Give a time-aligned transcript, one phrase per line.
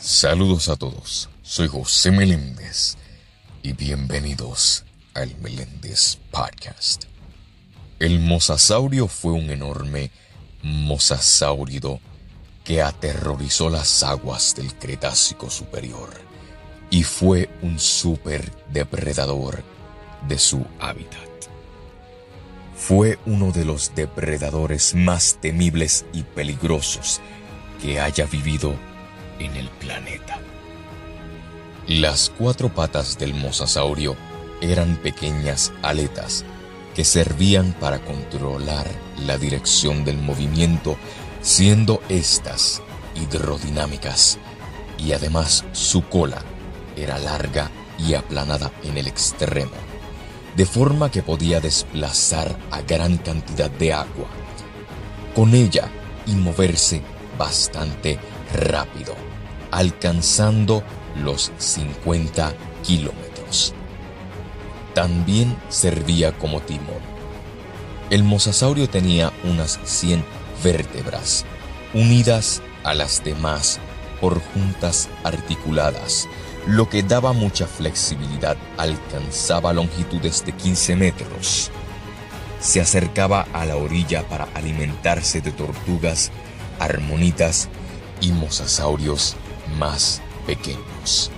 [0.00, 2.96] Saludos a todos, soy José Meléndez
[3.64, 7.06] y bienvenidos al Meléndez Podcast.
[7.98, 10.12] El mosasaurio fue un enorme
[10.62, 11.98] mosasáurido
[12.62, 16.10] que aterrorizó las aguas del Cretácico Superior
[16.90, 19.64] y fue un superdepredador
[20.28, 21.28] de su hábitat.
[22.76, 27.20] Fue uno de los depredadores más temibles y peligrosos
[27.82, 28.76] que haya vivido
[29.38, 30.40] en el planeta.
[31.88, 34.14] Las cuatro patas del mosasaurio
[34.60, 36.44] eran pequeñas aletas
[36.94, 38.86] que servían para controlar
[39.24, 40.96] la dirección del movimiento,
[41.40, 42.82] siendo estas
[43.14, 44.38] hidrodinámicas,
[44.98, 46.42] y además su cola
[46.96, 49.72] era larga y aplanada en el extremo,
[50.56, 54.28] de forma que podía desplazar a gran cantidad de agua.
[55.34, 55.88] Con ella
[56.26, 57.00] y moverse
[57.38, 58.18] bastante
[58.52, 59.27] rápido
[59.70, 60.82] alcanzando
[61.22, 63.74] los 50 kilómetros.
[64.94, 67.00] También servía como timón.
[68.10, 70.24] El mosasaurio tenía unas 100
[70.64, 71.44] vértebras,
[71.94, 73.80] unidas a las demás
[74.20, 76.26] por juntas articuladas,
[76.66, 78.56] lo que daba mucha flexibilidad.
[78.76, 81.70] Alcanzaba longitudes de 15 metros.
[82.60, 86.32] Se acercaba a la orilla para alimentarse de tortugas,
[86.80, 87.68] armonitas
[88.20, 89.36] y mosasaurios
[89.76, 91.30] más pequeños.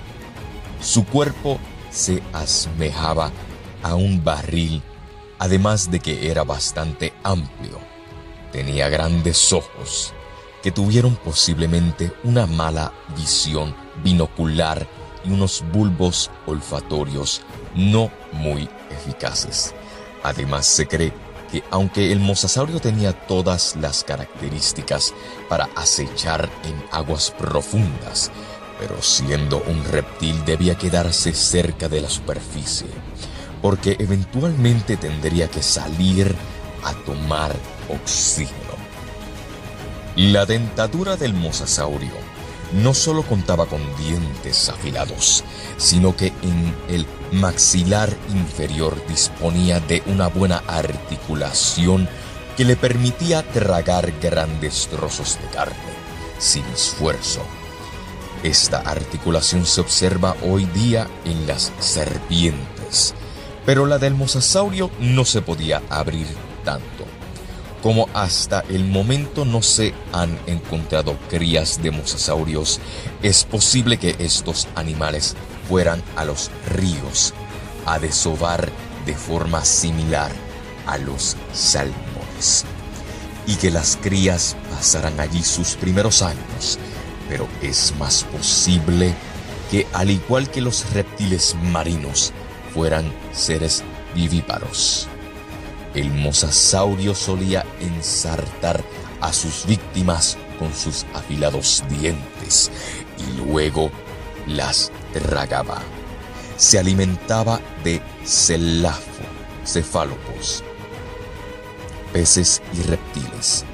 [0.80, 1.58] Su cuerpo
[1.90, 3.30] se asemejaba
[3.82, 4.82] a un barril,
[5.38, 7.78] además de que era bastante amplio.
[8.52, 10.14] Tenía grandes ojos
[10.62, 14.86] que tuvieron posiblemente una mala visión binocular
[15.24, 17.42] y unos bulbos olfatorios
[17.74, 19.74] no muy eficaces.
[20.22, 21.12] Además se cree
[21.50, 25.14] que aunque el mosasaurio tenía todas las características
[25.48, 28.30] para acechar en aguas profundas,
[28.78, 32.88] pero siendo un reptil debía quedarse cerca de la superficie,
[33.60, 36.34] porque eventualmente tendría que salir
[36.82, 37.54] a tomar
[37.88, 38.56] oxígeno.
[40.16, 42.30] La dentadura del mosasaurio
[42.72, 45.44] no solo contaba con dientes afilados,
[45.76, 52.08] sino que en el maxilar inferior disponía de una buena articulación
[52.56, 56.00] que le permitía tragar grandes trozos de carne
[56.38, 57.40] sin esfuerzo.
[58.42, 63.14] Esta articulación se observa hoy día en las serpientes,
[63.66, 66.26] pero la del mosasaurio no se podía abrir
[66.64, 67.19] tanto.
[67.82, 72.78] Como hasta el momento no se han encontrado crías de mosasaurios,
[73.22, 75.34] es posible que estos animales
[75.68, 77.32] fueran a los ríos
[77.86, 78.70] a desovar
[79.06, 80.30] de forma similar
[80.86, 82.64] a los salmones
[83.46, 86.78] y que las crías pasaran allí sus primeros años,
[87.28, 89.14] pero es más posible
[89.70, 92.32] que al igual que los reptiles marinos
[92.74, 93.82] fueran seres
[94.14, 95.09] vivíparos.
[95.94, 98.82] El mosasaurio solía ensartar
[99.20, 102.70] a sus víctimas con sus afilados dientes
[103.18, 103.90] y luego
[104.46, 105.82] las tragaba.
[106.56, 109.24] Se alimentaba de celafo,
[109.64, 110.62] cefálopos,
[112.12, 113.64] peces y reptiles,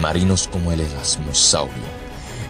[0.00, 1.96] marinos como el erasmosaurio.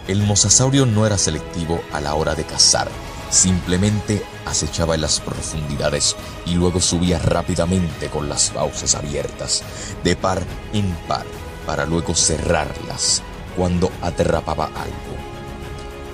[0.09, 2.88] El mosasaurio no era selectivo a la hora de cazar,
[3.31, 6.16] Simplemente acechaba en las profundidades
[6.47, 9.62] y luego subía rápidamente con las fauces abiertas,
[10.04, 10.42] de par
[10.72, 11.26] en par,
[11.66, 13.22] para luego cerrarlas
[13.56, 15.16] cuando atrapaba algo.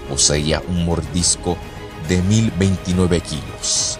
[0.09, 1.57] Poseía un mordisco
[2.09, 3.99] de 1029 kilos.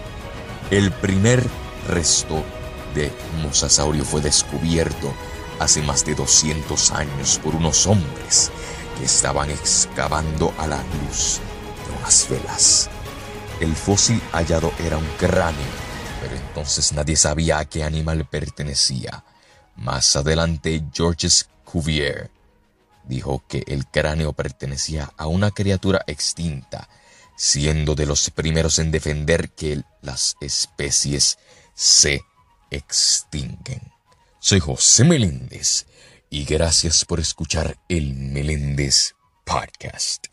[0.71, 1.43] El primer
[1.87, 2.43] resto
[2.95, 5.13] de mosasaurio fue descubierto
[5.59, 8.51] hace más de 200 años por unos hombres
[8.97, 11.39] que estaban excavando a la luz
[11.87, 12.89] de unas velas.
[13.59, 15.61] El fósil hallado era un cráneo,
[16.21, 19.23] pero entonces nadie sabía a qué animal pertenecía.
[19.75, 22.31] Más adelante, Georges Cuvier
[23.05, 26.89] dijo que el cráneo pertenecía a una criatura extinta,
[27.35, 31.37] siendo de los primeros en defender que las especies
[31.73, 32.21] se
[32.69, 33.81] extinguen.
[34.39, 35.85] Soy José Meléndez
[36.29, 39.13] y gracias por escuchar el Meléndez
[39.45, 40.32] Podcast.